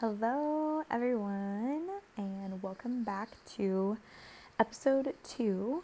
[0.00, 3.96] Hello, everyone, and welcome back to
[4.60, 5.82] episode two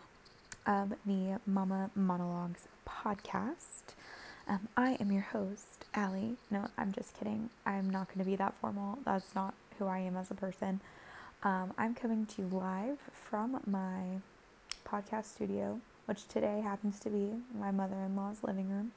[0.65, 3.97] of the Mama Monologues podcast.
[4.47, 6.37] Um, I am your host, Allie.
[6.49, 7.51] No, I'm just kidding.
[7.67, 9.01] I'm not going to be that formal.
[9.05, 10.81] That's not who I am as a person.
[11.43, 14.21] Um, I'm coming to you live from my
[14.89, 18.93] podcast studio, which today happens to be my mother in law's living room.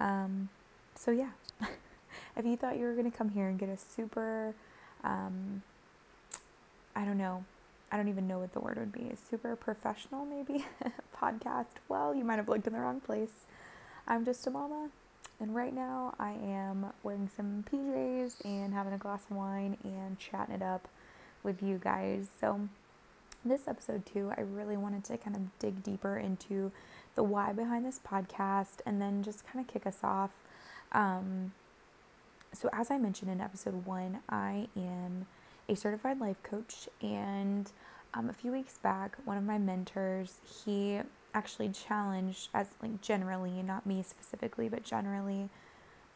[0.00, 0.48] Um,
[0.96, 1.30] so, yeah.
[2.36, 4.54] if you thought you were going to come here and get a super,
[5.04, 5.62] um,
[6.94, 7.44] I don't know,
[7.92, 10.64] I don't even know what the word would be, a super professional maybe
[11.16, 13.46] podcast, well, you might have looked in the wrong place.
[14.06, 14.90] I'm just a mama,
[15.40, 20.18] and right now I am wearing some PJs and having a glass of wine and
[20.18, 20.88] chatting it up
[21.42, 22.28] with you guys.
[22.40, 22.68] So,
[23.44, 26.72] this episode, too, I really wanted to kind of dig deeper into
[27.14, 30.30] the why behind this podcast and then just kind of kick us off.
[30.92, 31.52] Um,
[32.52, 35.26] so, as I mentioned in episode one, I am
[35.68, 37.70] a certified life coach, and
[38.12, 41.00] um, a few weeks back, one of my mentors he
[41.32, 45.48] actually challenged, as like generally, not me specifically, but generally,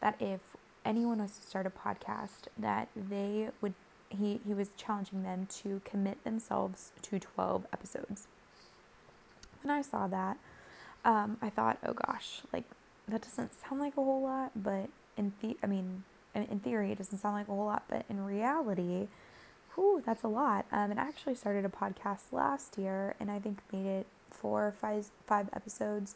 [0.01, 0.41] that if
[0.83, 3.73] anyone was to start a podcast, that they would
[4.09, 8.27] he he was challenging them to commit themselves to 12 episodes.
[9.63, 10.37] When I saw that,
[11.03, 12.65] um, I thought, oh gosh, like
[13.07, 16.03] that doesn't sound like a whole lot, but in the I mean
[16.43, 19.07] in theory, it doesn't sound like a whole lot, but in reality,
[19.73, 20.65] whew, that's a lot.
[20.71, 24.67] Um, and I actually started a podcast last year, and I think made it four
[24.67, 26.15] or five five episodes.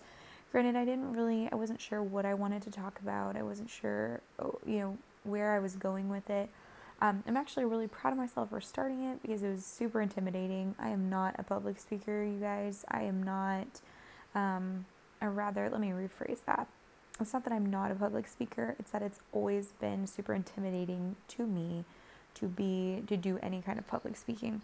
[0.51, 3.35] Granted, I didn't really, I wasn't sure what I wanted to talk about.
[3.35, 6.49] I wasn't sure, oh, you know, where I was going with it.
[7.01, 10.75] Um, I'm actually really proud of myself for starting it because it was super intimidating.
[10.79, 12.83] I am not a public speaker, you guys.
[12.89, 13.67] I am not,
[14.35, 14.85] um,
[15.21, 16.67] or rather, let me rephrase that
[17.21, 21.15] it's not that I'm not a public speaker, it's that it's always been super intimidating
[21.29, 21.85] to me
[22.35, 24.61] to be to do any kind of public speaking.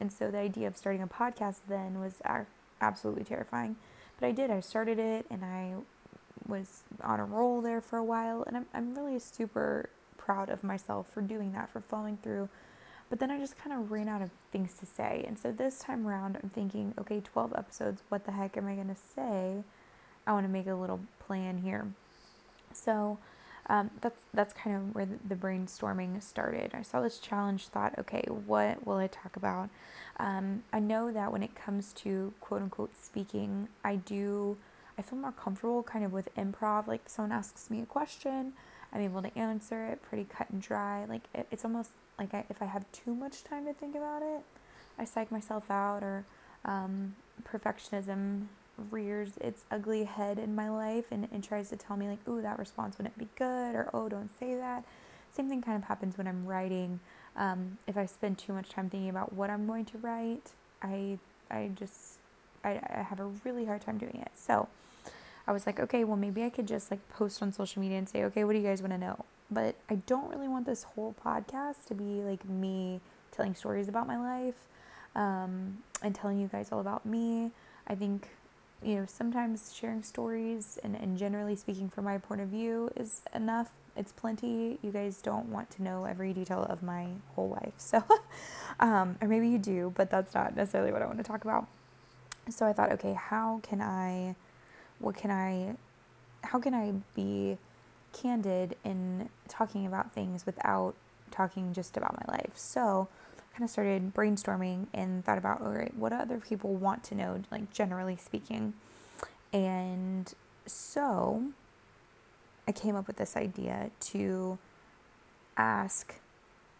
[0.00, 2.20] And so the idea of starting a podcast then was
[2.80, 3.76] absolutely terrifying.
[4.18, 4.50] But I did.
[4.50, 5.74] I started it and I
[6.48, 10.64] was on a roll there for a while and I'm I'm really super proud of
[10.64, 12.48] myself for doing that, for following through.
[13.10, 15.24] But then I just kind of ran out of things to say.
[15.26, 18.74] And so this time around I'm thinking, okay, 12 episodes, what the heck am I
[18.74, 19.64] going to say?
[20.26, 21.86] I want to make a little plan here.
[22.72, 23.18] So
[23.68, 26.72] um, that's that's kind of where the, brainstorming started.
[26.74, 29.70] I saw this challenge, thought, okay, what will I talk about?
[30.18, 34.56] Um, I know that when it comes to quote unquote speaking, I do
[34.98, 36.86] I feel more comfortable kind of with improv.
[36.86, 38.52] Like someone asks me a question,
[38.92, 41.04] I'm able to answer it pretty cut and dry.
[41.04, 44.22] Like it, it's almost like I, if I have too much time to think about
[44.22, 44.42] it,
[44.98, 46.24] I psych myself out or
[46.64, 48.46] um, perfectionism
[48.90, 52.40] rears its ugly head in my life and, and tries to tell me like oh
[52.40, 54.84] that response wouldn't be good or oh don't say that.
[55.32, 57.00] Same thing kind of happens when i'm writing.
[57.36, 60.50] Um, if i spend too much time thinking about what i'm going to write
[60.82, 61.18] i
[61.50, 62.18] i just
[62.62, 64.32] I, I have a really hard time doing it.
[64.34, 64.68] So
[65.46, 68.08] i was like okay well maybe i could just like post on social media and
[68.08, 70.84] say okay what do you guys want to know but i don't really want this
[70.84, 73.00] whole podcast to be like me
[73.32, 74.68] telling stories about my life
[75.14, 77.50] um, and telling you guys all about me.
[77.86, 78.28] I think
[78.84, 83.22] you know, sometimes sharing stories and, and generally speaking from my point of view is
[83.34, 83.70] enough.
[83.96, 84.78] It's plenty.
[84.82, 87.74] You guys don't want to know every detail of my whole life.
[87.76, 88.02] So,
[88.80, 91.66] um, or maybe you do, but that's not necessarily what I want to talk about.
[92.50, 94.34] So I thought, okay, how can I,
[94.98, 95.76] what can I,
[96.46, 97.58] how can I be
[98.12, 100.94] candid in talking about things without
[101.30, 102.52] talking just about my life?
[102.56, 103.08] So,
[103.52, 107.14] kind of started brainstorming and thought about, all right, what do other people want to
[107.14, 108.74] know, like generally speaking?
[109.52, 110.32] And
[110.66, 111.44] so
[112.66, 114.58] I came up with this idea to
[115.56, 116.14] ask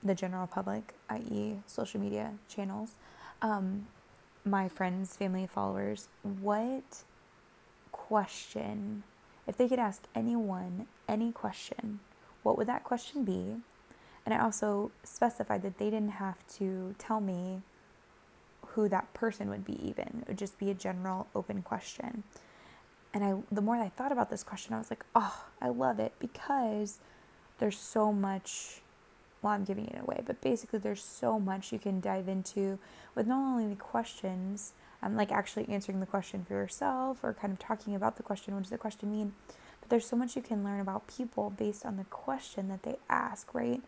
[0.03, 2.93] the general public, i.e., social media channels,
[3.43, 3.87] um,
[4.44, 7.05] my friends, family, followers, what
[7.93, 9.03] question,
[9.47, 12.00] if they could ask anyone any question,
[12.43, 13.56] what would that question be?
[14.25, 17.62] And I also specified that they didn't have to tell me
[18.69, 20.23] who that person would be even.
[20.23, 22.23] It would just be a general open question.
[23.12, 25.99] And I the more I thought about this question, I was like, "Oh, I love
[25.99, 26.99] it because
[27.58, 28.82] there's so much
[29.43, 32.79] well, I'm giving it away, but basically there's so much you can dive into
[33.14, 37.52] with not only the questions, um, like actually answering the question for yourself or kind
[37.52, 39.35] of talking about the question, what does the question mean?
[39.81, 42.97] But there's so much you can learn about people based on the question that they
[43.11, 43.82] ask, right?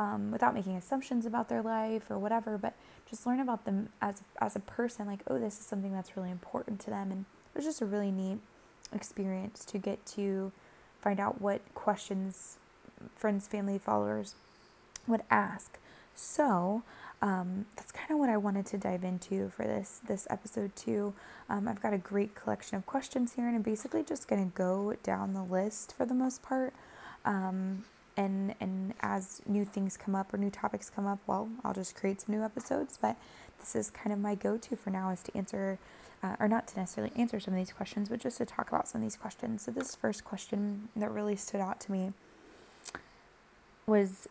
[0.00, 2.72] Um, without making assumptions about their life or whatever, but
[3.08, 5.06] just learn about them as as a person.
[5.06, 7.86] Like, oh, this is something that's really important to them, and it was just a
[7.86, 8.38] really neat
[8.94, 10.52] experience to get to
[11.02, 12.56] find out what questions
[13.14, 14.34] friends, family, followers
[15.06, 15.78] would ask.
[16.14, 16.82] So
[17.20, 21.12] um, that's kind of what I wanted to dive into for this this episode too.
[21.50, 24.56] Um, I've got a great collection of questions here, and I'm basically just going to
[24.56, 26.72] go down the list for the most part.
[27.26, 27.84] Um,
[28.16, 31.94] and and as new things come up or new topics come up, well, I'll just
[31.94, 32.98] create some new episodes.
[33.00, 33.16] But
[33.58, 35.78] this is kind of my go-to for now is to answer,
[36.22, 38.88] uh, or not to necessarily answer some of these questions, but just to talk about
[38.88, 39.62] some of these questions.
[39.62, 42.12] So this first question that really stood out to me
[43.86, 44.28] was,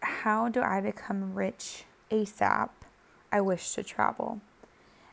[0.00, 2.70] how do I become rich ASAP?
[3.32, 4.40] I wish to travel.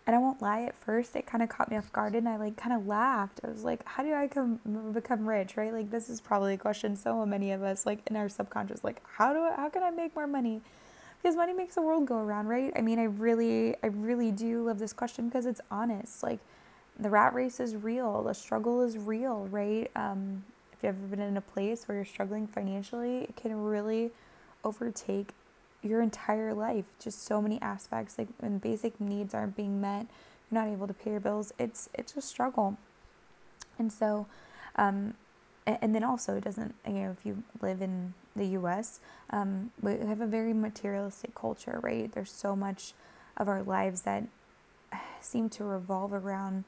[0.05, 2.35] And I won't lie, at first it kind of caught me off guard and I
[2.35, 3.39] like kind of laughed.
[3.43, 4.59] I was like, how do I come,
[4.93, 5.71] become rich, right?
[5.71, 9.01] Like this is probably a question so many of us like in our subconscious like
[9.17, 10.61] how do I, how can I make more money?
[11.21, 12.73] Because money makes the world go around, right?
[12.75, 16.21] I mean, I really I really do love this question because it's honest.
[16.21, 16.39] Like
[16.99, 19.89] the rat race is real, the struggle is real, right?
[19.95, 24.11] Um, if you've ever been in a place where you're struggling financially, it can really
[24.65, 25.29] overtake
[25.83, 26.85] your entire life.
[26.99, 30.07] Just so many aspects, like when basic needs aren't being met,
[30.49, 31.53] you're not able to pay your bills.
[31.59, 32.77] It's it's a struggle,
[33.77, 34.27] and so,
[34.75, 35.15] um,
[35.65, 36.75] and, then also it doesn't.
[36.87, 38.99] You know, if you live in the U.S.,
[39.29, 42.11] um, we have a very materialistic culture, right?
[42.11, 42.93] There's so much
[43.37, 44.23] of our lives that
[45.21, 46.63] seem to revolve around,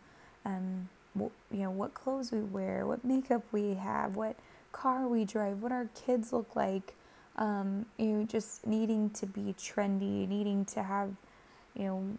[0.46, 4.36] um, you know, what clothes we wear, what makeup we have, what
[4.72, 6.94] car we drive, what our kids look like
[7.38, 11.12] um, you know, just needing to be trendy, needing to have,
[11.76, 12.18] you know,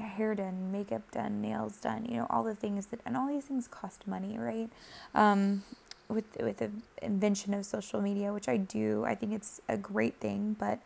[0.00, 3.44] hair done, makeup done, nails done, you know, all the things that, and all these
[3.44, 4.70] things cost money, right?
[5.14, 5.62] Um,
[6.08, 6.70] with with the
[7.02, 10.80] invention of social media, which I do, I think it's a great thing, but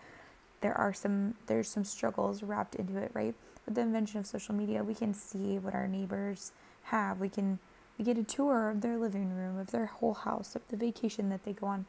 [0.61, 3.35] there are some there's some struggles wrapped into it, right?
[3.67, 6.53] With the invention of social media, we can see what our neighbors
[6.85, 7.21] have.
[7.21, 7.61] We can
[7.99, 11.29] we get a tour of their living room, of their whole house, of the vacation
[11.29, 11.87] that they go on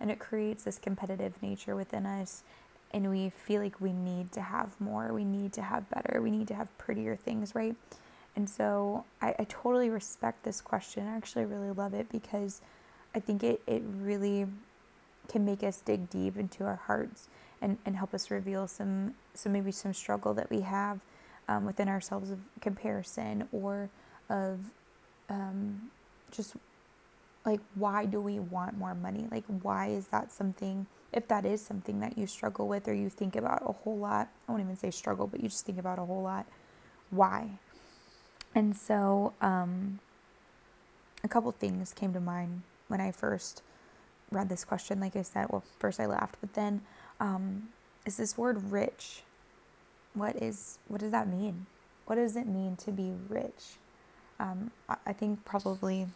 [0.00, 2.42] and it creates this competitive nature within us.
[2.92, 5.12] And we feel like we need to have more.
[5.12, 6.22] We need to have better.
[6.22, 7.76] We need to have prettier things right?
[8.36, 11.06] And so i, I totally respect this question.
[11.06, 12.60] I actually really love it because
[13.14, 14.46] i think it, it really
[15.28, 17.28] can make us dig deep into our hearts
[17.60, 21.00] and, and help us reveal some some maybe some struggle that we have
[21.48, 23.88] um, within ourselves of comparison or
[24.28, 24.58] of
[25.28, 25.90] um,
[26.30, 26.56] just
[27.48, 29.26] like why do we want more money?
[29.30, 33.08] Like why is that something if that is something that you struggle with or you
[33.08, 35.98] think about a whole lot i won't even say struggle but you just think about
[35.98, 36.44] a whole lot
[37.10, 37.58] why?
[38.54, 40.00] And so um,
[41.24, 43.62] a couple things came to mind when i first
[44.30, 45.00] read this question.
[45.00, 46.82] Like i said well first i laughed but then
[47.20, 47.68] um,
[48.06, 49.22] is this word rich?
[50.14, 51.66] What is what does that mean?
[52.06, 53.78] What does it mean to be rich?
[54.40, 56.08] Um, I, I think probably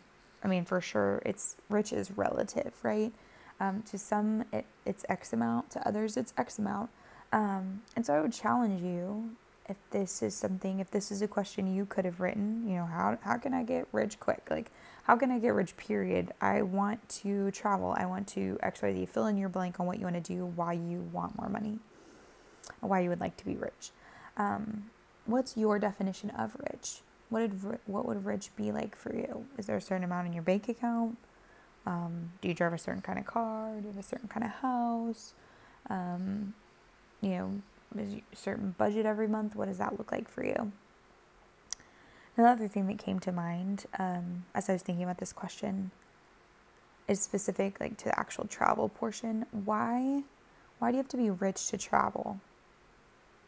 [0.44, 3.12] I mean, for sure, it's rich is relative, right?
[3.60, 6.90] Um, to some, it, it's X amount, to others, it's X amount.
[7.32, 9.36] Um, and so I would challenge you
[9.68, 12.86] if this is something, if this is a question you could have written, you know,
[12.86, 14.42] how, how can I get rich quick?
[14.50, 14.70] Like,
[15.04, 16.32] how can I get rich, period?
[16.40, 17.94] I want to travel.
[17.96, 19.08] I want to XYZ.
[19.08, 21.78] Fill in your blank on what you want to do, why you want more money,
[22.80, 23.90] why you would like to be rich.
[24.36, 24.90] Um,
[25.26, 27.00] what's your definition of rich?
[27.32, 29.46] What did what would rich be like for you?
[29.56, 31.16] Is there a certain amount in your bank account?
[31.86, 33.72] Um, do you drive a certain kind of car?
[33.76, 35.32] Do you have a certain kind of house?
[35.88, 36.52] Um,
[37.22, 37.62] you know,
[37.98, 39.56] is a certain budget every month?
[39.56, 40.72] What does that look like for you?
[42.36, 45.90] Another thing that came to mind um, as I was thinking about this question
[47.08, 49.46] is specific, like to the actual travel portion.
[49.52, 50.22] Why,
[50.78, 52.40] why do you have to be rich to travel?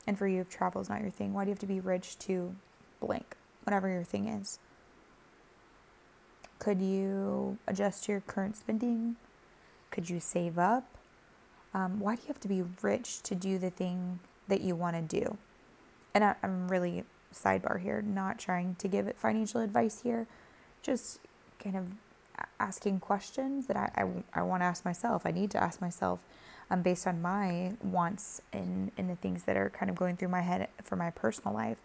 [0.07, 1.81] And for you, if travel is not your thing, why do you have to be
[1.81, 2.55] rich to
[3.01, 3.37] blank?
[3.65, 4.59] Whatever your thing is.
[6.59, 9.17] Could you adjust your current spending?
[9.91, 10.85] Could you save up?
[11.75, 14.97] Um, why do you have to be rich to do the thing that you want
[14.97, 15.37] to do?
[16.15, 17.05] And I, I'm really
[17.35, 20.27] sidebar here, not trying to give it financial advice here,
[20.83, 21.19] just
[21.59, 21.89] kind of
[22.61, 25.23] asking questions that I, I, I want to ask myself.
[25.25, 26.21] I need to ask myself
[26.71, 30.29] um, based on my wants and, and the things that are kind of going through
[30.29, 31.79] my head for my personal life.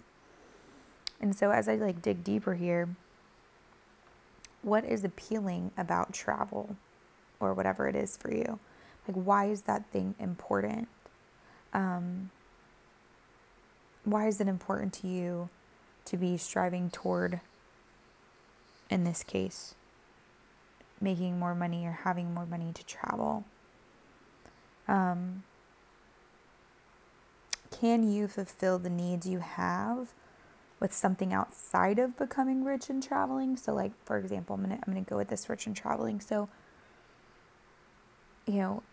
[1.21, 2.89] And so as I like dig deeper here,
[4.61, 6.75] what is appealing about travel
[7.39, 8.59] or whatever it is for you?
[9.07, 10.87] Like why is that thing important?
[11.73, 12.31] Um,
[14.03, 15.49] why is it important to you
[16.05, 17.41] to be striving toward
[18.89, 19.75] in this case
[21.01, 23.45] making more money or having more money to travel?
[24.87, 25.43] Um,
[27.71, 30.13] can you fulfill the needs you have
[30.79, 33.57] with something outside of becoming rich and traveling.
[33.57, 36.19] So like for example, I'm to I'm to go with this rich and traveling.
[36.19, 36.49] So
[38.45, 38.83] you know,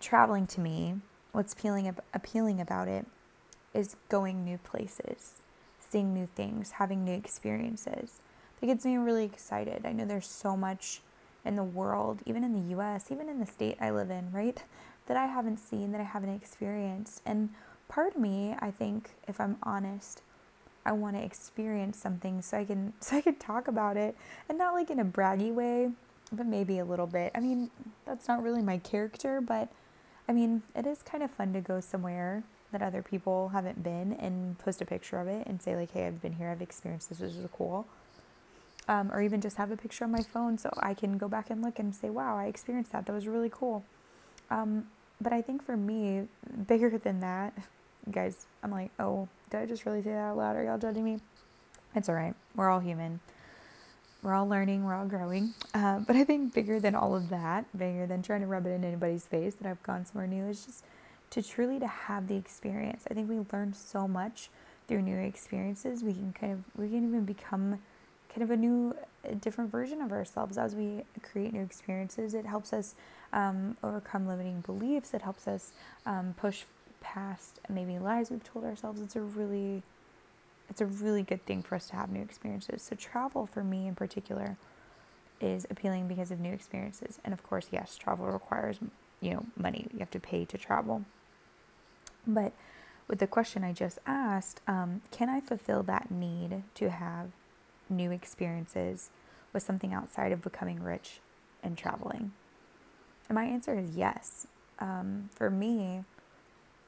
[0.00, 0.96] traveling to me
[1.32, 3.06] what's appealing appealing about it
[3.74, 5.42] is going new places,
[5.78, 8.20] seeing new things, having new experiences.
[8.60, 9.84] That gets me really excited.
[9.84, 11.02] I know there's so much
[11.44, 14.62] in the world, even in the US, even in the state I live in, right?
[15.06, 17.22] That I haven't seen, that I haven't experienced.
[17.24, 17.50] And
[17.86, 20.20] part of me, I think, if I'm honest,
[20.86, 24.16] I want to experience something so I can so I can talk about it
[24.48, 25.90] and not like in a braggy way,
[26.32, 27.32] but maybe a little bit.
[27.34, 27.70] I mean,
[28.04, 29.68] that's not really my character, but
[30.28, 34.12] I mean, it is kind of fun to go somewhere that other people haven't been
[34.14, 36.50] and post a picture of it and say like, "Hey, I've been here.
[36.50, 37.18] I've experienced this.
[37.18, 37.86] This is cool."
[38.88, 41.50] Um, or even just have a picture on my phone so I can go back
[41.50, 43.06] and look and say, "Wow, I experienced that.
[43.06, 43.84] That was really cool."
[44.50, 44.88] Um,
[45.20, 46.28] but I think for me,
[46.66, 47.54] bigger than that,
[48.10, 50.56] guys, I'm like, "Oh, did I just really say that out loud?
[50.56, 51.20] Are y'all judging me?"
[51.94, 52.34] It's all right.
[52.54, 53.20] We're all human.
[54.22, 54.84] We're all learning.
[54.84, 55.54] We're all growing.
[55.72, 58.70] Uh, but I think bigger than all of that, bigger than trying to rub it
[58.70, 60.84] in anybody's face that I've gone somewhere new, is just
[61.30, 63.04] to truly to have the experience.
[63.10, 64.50] I think we learn so much
[64.88, 66.02] through new experiences.
[66.02, 67.80] We can kind of we can even become
[68.28, 68.94] kind of a new,
[69.24, 72.34] a different version of ourselves as we create new experiences.
[72.34, 72.94] It helps us
[73.32, 75.14] um, overcome limiting beliefs.
[75.14, 75.72] It helps us
[76.04, 76.64] um, push
[77.06, 79.00] past maybe lies we've told ourselves.
[79.00, 79.82] It's a really
[80.68, 82.82] it's a really good thing for us to have new experiences.
[82.82, 84.56] So travel for me in particular
[85.40, 87.20] is appealing because of new experiences.
[87.24, 88.78] And of course, yes, travel requires,
[89.20, 89.86] you know, money.
[89.92, 91.04] You have to pay to travel.
[92.26, 92.52] But
[93.06, 97.30] with the question I just asked, um, can I fulfill that need to have
[97.88, 99.10] new experiences
[99.52, 101.20] with something outside of becoming rich
[101.62, 102.32] and traveling?
[103.28, 104.48] And my answer is yes.
[104.80, 106.02] Um, for me,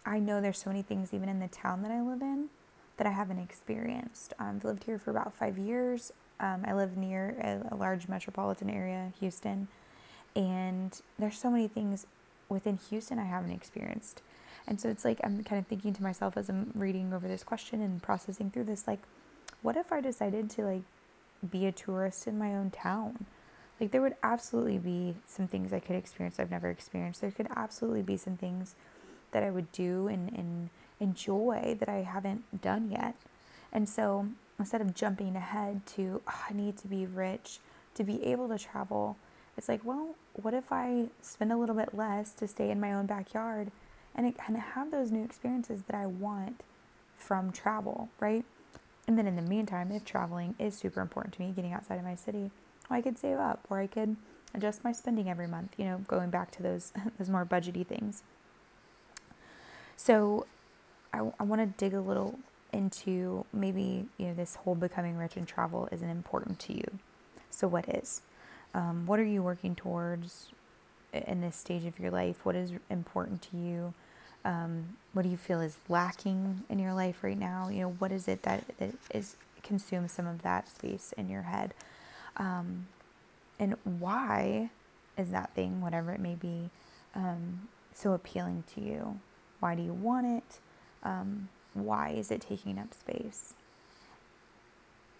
[0.09, 2.49] I know there's so many things, even in the town that I live in,
[2.97, 4.33] that I haven't experienced.
[4.39, 6.13] Um, I've lived here for about five years.
[6.41, 9.69] Um, I live near a, a large metropolitan area, Houston,
[10.35, 12.07] and there's so many things
[12.49, 14.23] within Houston I haven't experienced.
[14.67, 17.45] And so it's like I'm kind of thinking to myself as I'm reading over this
[17.45, 19.01] question and processing through this like
[19.63, 20.83] what if I decided to like
[21.51, 23.27] be a tourist in my own town?
[23.81, 27.21] Like there would absolutely be some things I could experience I've never experienced.
[27.21, 28.75] There could absolutely be some things
[29.33, 30.71] that I would do and, and
[31.01, 33.15] enjoy that I haven't done yet.
[33.73, 37.59] And so instead of jumping ahead to, oh, I need to be rich
[37.95, 39.17] to be able to travel,
[39.57, 42.93] it's like, well, what if I spend a little bit less to stay in my
[42.93, 43.71] own backyard
[44.15, 46.63] and of have those new experiences that I want
[47.17, 48.45] from travel, right?
[49.07, 52.05] And then in the meantime, if traveling is super important to me, getting outside of
[52.05, 52.51] my city,
[52.89, 54.17] well, I could save up or I could
[54.55, 58.23] adjust my spending every month, you know, going back to those those more budgety things.
[59.99, 60.47] So
[61.13, 62.39] I, I want to dig a little
[62.73, 66.99] into maybe you know this whole becoming rich and travel isn't important to you.
[67.51, 68.23] So what is?
[68.75, 70.53] Um, what are you working towards
[71.13, 72.47] in this stage of your life?
[72.47, 73.93] What is important to you?
[74.45, 77.69] Um, what do you feel is lacking in your life right now?
[77.69, 81.43] You know, what is it that, that is consumes some of that space in your
[81.43, 81.75] head?
[82.37, 82.87] Um,
[83.59, 84.71] and why
[85.17, 86.71] is that thing, whatever it may be,
[87.17, 89.19] um, so appealing to you?
[89.61, 90.59] Why do you want it?
[91.03, 93.55] Um, why is it taking up space?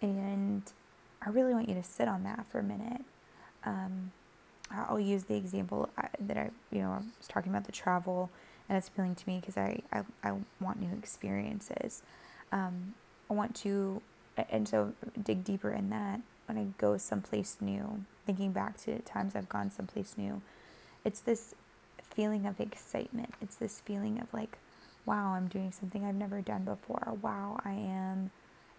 [0.01, 0.63] And
[1.21, 3.01] I really want you to sit on that for a minute.
[3.65, 4.11] Um,
[4.71, 8.29] I'll use the example uh, that I, you know, I was talking about the travel,
[8.67, 12.03] and it's appealing to me because I, I, I want new experiences.
[12.51, 12.93] Um,
[13.29, 14.01] I want to,
[14.49, 19.35] and so dig deeper in that when I go someplace new, thinking back to times
[19.35, 20.41] I've gone someplace new,
[21.03, 21.55] it's this
[22.13, 23.33] feeling of excitement.
[23.41, 24.57] It's this feeling of like,
[25.05, 27.17] wow, I'm doing something I've never done before.
[27.21, 28.31] Wow, I am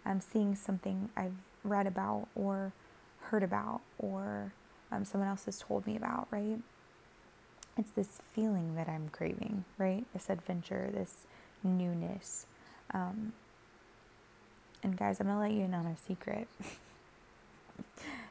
[0.05, 2.73] I'm seeing something I've read about or
[3.25, 4.53] heard about or
[4.91, 6.59] um, someone else has told me about, right?
[7.77, 10.05] It's this feeling that I'm craving, right?
[10.13, 11.27] This adventure, this
[11.63, 12.47] newness.
[12.93, 13.33] Um,
[14.83, 16.49] and guys, I'm gonna let you in on a secret.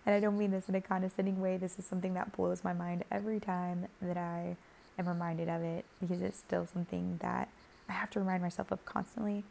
[0.05, 1.57] and I don't mean this in a condescending way.
[1.57, 4.57] This is something that blows my mind every time that I
[4.99, 7.49] am reminded of it because it's still something that
[7.87, 9.43] I have to remind myself of constantly.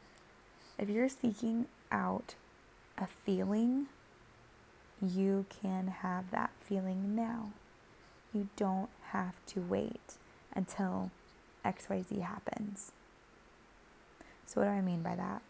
[0.78, 2.35] If you're seeking out
[2.97, 3.87] a feeling,
[5.02, 7.52] you can have that feeling now.
[8.33, 10.14] You don't have to wait
[10.55, 11.11] until
[11.64, 12.93] XYZ happens.
[14.47, 15.43] So, what do I mean by that?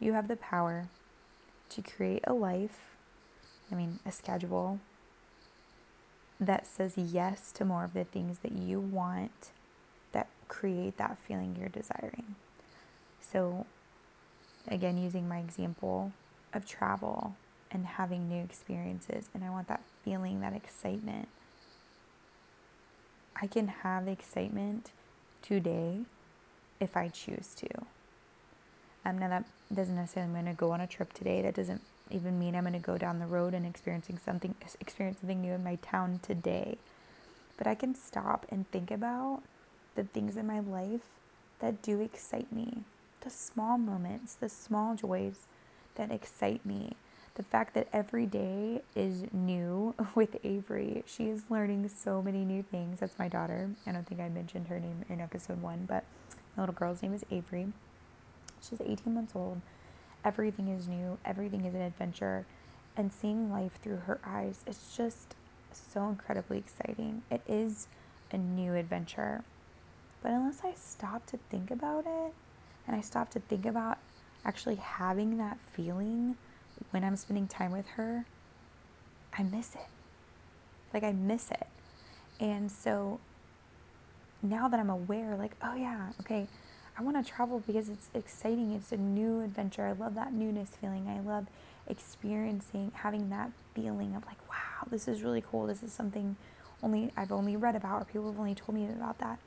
[0.00, 0.88] You have the power
[1.70, 2.90] to create a life,
[3.70, 4.80] I mean, a schedule
[6.40, 9.50] that says yes to more of the things that you want
[10.12, 12.34] that create that feeling you're desiring.
[13.20, 13.66] So,
[14.68, 16.12] again, using my example
[16.52, 17.34] of travel
[17.70, 21.28] and having new experiences, and I want that feeling, that excitement.
[23.40, 24.92] I can have excitement
[25.42, 26.00] today
[26.80, 27.68] if I choose to.
[29.04, 31.42] Um, now that doesn't necessarily mean I'm going to go on a trip today.
[31.42, 35.20] That doesn't even mean I'm going to go down the road and experiencing something, experience
[35.20, 36.78] something new in my town today.
[37.56, 39.42] But I can stop and think about
[39.94, 41.06] the things in my life
[41.60, 42.78] that do excite me,
[43.20, 45.46] the small moments, the small joys
[45.94, 46.92] that excite me.
[47.36, 51.02] The fact that every day is new with Avery.
[51.06, 53.00] She is learning so many new things.
[53.00, 53.70] That's my daughter.
[53.86, 56.04] I don't think I mentioned her name in episode one, but
[56.54, 57.72] the little girl's name is Avery.
[58.60, 59.60] She's 18 months old.
[60.24, 62.46] Everything is new, everything is an adventure.
[62.96, 65.34] And seeing life through her eyes is just
[65.72, 67.22] so incredibly exciting.
[67.30, 67.88] It is
[68.30, 69.42] a new adventure.
[70.22, 72.32] But unless I stop to think about it
[72.86, 73.98] and I stop to think about
[74.44, 76.36] actually having that feeling
[76.90, 78.24] when I'm spending time with her,
[79.36, 79.88] I miss it.
[80.92, 81.66] Like, I miss it.
[82.40, 83.20] And so
[84.42, 86.46] now that I'm aware, like, oh yeah, okay,
[86.96, 88.72] I want to travel because it's exciting.
[88.72, 89.86] It's a new adventure.
[89.86, 91.08] I love that newness feeling.
[91.08, 91.46] I love
[91.88, 95.66] experiencing, having that feeling of like, wow, this is really cool.
[95.66, 96.36] This is something
[96.82, 99.38] only I've only read about or people have only told me about that.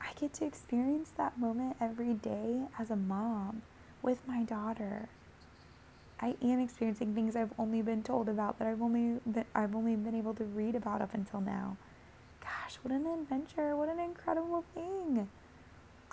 [0.00, 3.62] I get to experience that moment every day as a mom
[4.02, 5.08] with my daughter.
[6.20, 9.96] I am experiencing things I've only been told about that I've only been, I've only
[9.96, 11.76] been able to read about up until now.
[12.40, 13.76] Gosh, what an adventure!
[13.76, 15.28] What an incredible thing!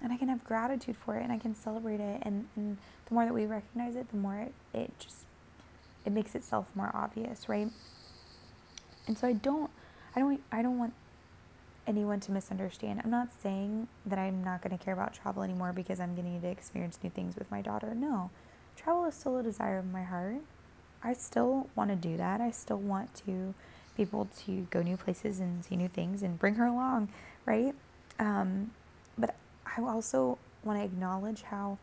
[0.01, 2.21] And I can have gratitude for it, and I can celebrate it.
[2.23, 5.25] And, and the more that we recognize it, the more it, it just
[6.05, 7.69] it makes itself more obvious, right?
[9.07, 9.71] And so I don't,
[10.15, 10.93] I don't, I don't want
[11.87, 13.01] anyone to misunderstand.
[13.03, 16.39] I'm not saying that I'm not going to care about travel anymore because I'm getting
[16.41, 17.93] to experience new things with my daughter.
[17.95, 18.29] No,
[18.75, 20.41] travel is still a desire of my heart.
[21.03, 22.41] I still want to do that.
[22.41, 23.53] I still want to
[23.95, 27.09] be able to go new places and see new things and bring her along,
[27.45, 27.73] right?
[28.19, 28.71] Um,
[29.17, 29.35] but
[29.77, 31.77] I also want to acknowledge how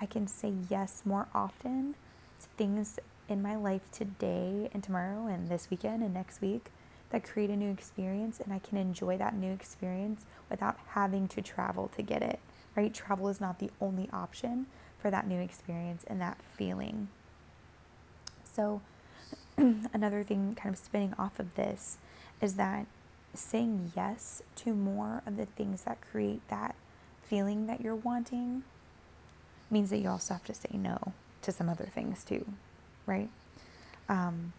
[0.00, 1.94] I can say yes more often
[2.40, 6.70] to things in my life today and tomorrow and this weekend and next week
[7.10, 11.42] that create a new experience and I can enjoy that new experience without having to
[11.42, 12.40] travel to get it,
[12.76, 12.92] right?
[12.92, 14.66] Travel is not the only option
[14.98, 17.08] for that new experience and that feeling.
[18.44, 18.80] So,
[19.56, 21.98] another thing kind of spinning off of this
[22.40, 22.86] is that
[23.34, 26.74] saying yes to more of the things that create that
[27.28, 28.62] feeling that you're wanting
[29.70, 31.12] means that you also have to say no
[31.42, 32.46] to some other things too,
[33.06, 33.28] right?
[34.08, 34.52] Um,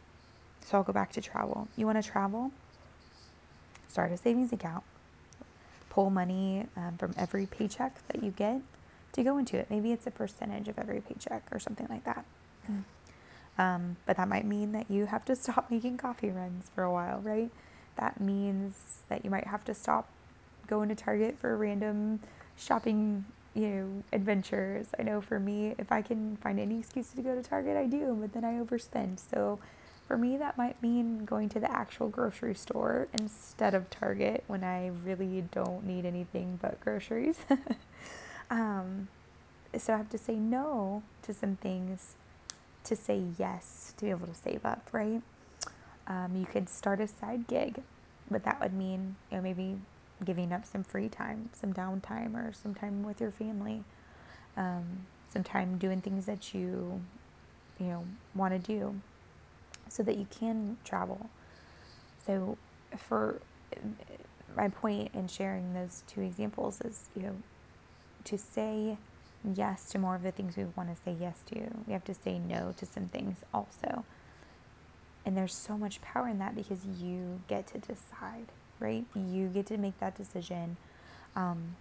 [0.63, 1.67] so I'll go back to travel.
[1.75, 2.51] You want to travel?
[3.87, 4.83] Start a savings account.
[5.89, 8.61] Pull money um, from every paycheck that you get
[9.13, 9.67] to go into it.
[9.71, 12.23] Maybe it's a percentage of every paycheck or something like that.
[12.69, 12.83] Mm.
[13.57, 16.91] Um, but that might mean that you have to stop making coffee runs for a
[16.91, 17.49] while, right?
[17.95, 20.07] That means that you might have to stop
[20.67, 22.19] going to Target for random
[22.59, 24.87] shopping, you know, adventures.
[24.99, 27.85] I know for me, if I can find any excuse to go to Target, I
[27.85, 29.19] do, but then I overspend.
[29.19, 29.59] So
[30.07, 34.63] for me, that might mean going to the actual grocery store instead of Target when
[34.63, 37.37] I really don't need anything but groceries.
[38.49, 39.07] um,
[39.77, 42.15] so I have to say no to some things
[42.85, 45.21] to say yes to be able to save up, right?
[46.07, 47.83] Um, you could start a side gig,
[48.31, 49.77] but that would mean you know maybe
[50.23, 53.83] giving up some free time, some downtime, or some time with your family,
[54.57, 57.01] um, some time doing things that you
[57.79, 58.05] you know
[58.35, 58.99] want to do
[59.87, 61.29] so that you can travel.
[62.25, 62.57] So,
[62.97, 63.41] for
[64.55, 67.35] my point in sharing those two examples is, you know,
[68.25, 68.97] to say
[69.55, 72.13] yes to more of the things we want to say yes to, we have to
[72.13, 74.05] say no to some things also.
[75.25, 78.47] And there's so much power in that because you get to decide,
[78.79, 79.05] right?
[79.15, 80.77] You get to make that decision.
[81.35, 81.75] Um,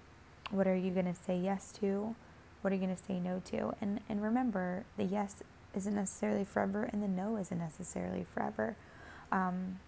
[0.51, 2.15] what are you going to say yes to?
[2.63, 3.75] What are you going to say no to?
[3.81, 5.43] And and remember, the yes
[5.75, 8.77] isn't necessarily forever and the no isn't necessarily forever.
[9.31, 9.79] Um,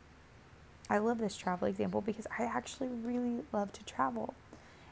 [0.88, 4.34] I love this travel example because I actually really love to travel.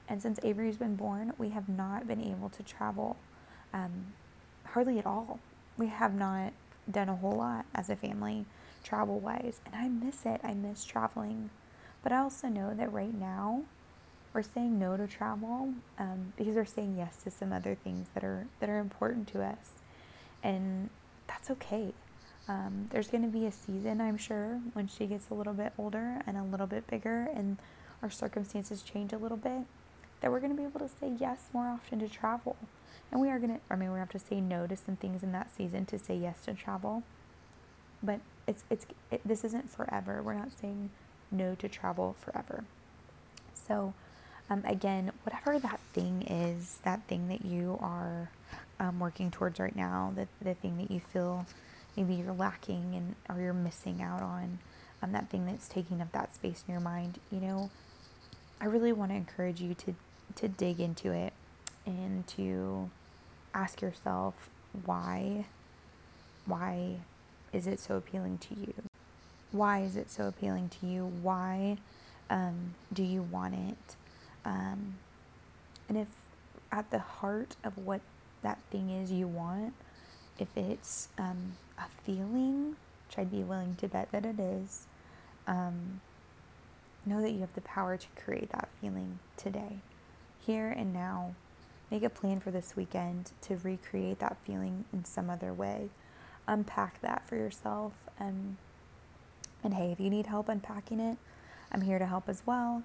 [0.09, 3.17] And since Avery's been born, we have not been able to travel
[3.75, 4.13] um,
[4.65, 5.41] hardly at all.
[5.77, 6.53] We have not
[6.91, 8.47] done a whole lot as a family
[8.83, 9.61] travel wise.
[9.67, 10.41] And I miss it.
[10.43, 11.51] I miss traveling.
[12.03, 13.63] But I also know that right now
[14.33, 18.23] we're saying no to travel um, because we're saying yes to some other things that
[18.25, 19.73] are that are important to us
[20.43, 20.91] and
[21.27, 21.93] that's okay.
[22.49, 25.73] Um, there's going to be a season, I'm sure, when she gets a little bit
[25.79, 27.59] older and a little bit bigger and
[28.03, 29.63] our circumstances change a little bit,
[30.21, 32.57] that we're going to be able to say yes more often to travel.
[33.13, 35.23] And we are going to, I mean, we have to say no to some things
[35.23, 37.03] in that season to say yes to travel.
[38.03, 40.23] But it's, it's, it, this isn't forever.
[40.23, 40.91] We're not saying
[41.31, 42.65] no to travel forever.
[43.55, 43.95] So,
[44.51, 48.31] Um, again, whatever that thing is, that thing that you are
[48.81, 51.45] um, working towards right now, the, the thing that you feel
[51.97, 54.59] maybe you're lacking and or you're missing out on,
[55.03, 57.71] um, that thing that's taking up that space in your mind, you know,
[58.61, 59.95] I really want to encourage you to
[60.37, 61.33] to dig into it
[61.87, 62.91] and to
[63.55, 64.49] ask yourself
[64.85, 65.47] why
[66.47, 66.97] why
[67.53, 68.75] is it so appealing to you?
[69.51, 71.07] Why is it so appealing to you?
[71.23, 71.79] Why
[72.29, 73.97] um, do you want it?
[74.45, 74.95] Um,
[75.89, 76.09] and if
[76.71, 78.01] at the heart of what
[78.43, 79.75] that thing is you want,
[80.39, 84.87] if it's um, a feeling, which I'd be willing to bet that it is,
[85.47, 86.01] um,
[87.07, 89.79] know that you have the power to create that feeling today,
[90.45, 91.35] here and now.
[91.91, 95.89] Make a plan for this weekend to recreate that feeling in some other way.
[96.47, 97.95] Unpack that for yourself.
[98.19, 98.57] And,
[99.65, 101.19] and hey, if you need help unpacking it,
[101.73, 102.83] I'm here to help as well.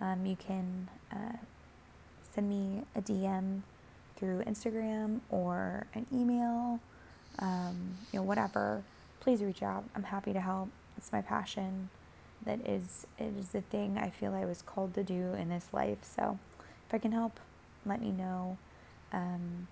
[0.00, 1.38] Um, you can uh,
[2.34, 3.62] send me a DM
[4.16, 6.80] through Instagram or an email,
[7.38, 8.82] um, you know, whatever.
[9.20, 9.84] Please reach out.
[9.94, 10.68] I'm happy to help.
[10.96, 11.90] It's my passion.
[12.44, 15.68] That is, it is the thing I feel I was called to do in this
[15.72, 15.98] life.
[16.02, 16.38] So,
[16.86, 17.40] if I can help,
[17.84, 18.58] let me know.
[19.12, 19.68] Um,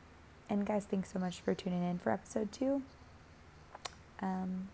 [0.49, 2.83] and guys, thanks so much for tuning in for episode two.
[4.21, 4.69] Um,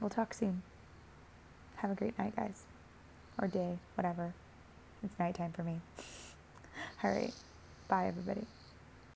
[0.00, 0.62] we'll talk soon.
[1.76, 2.64] Have a great night, guys,
[3.40, 4.32] or day, whatever.
[5.02, 5.80] It's nighttime for me.
[7.04, 7.34] All right.
[7.88, 8.46] Bye, everybody.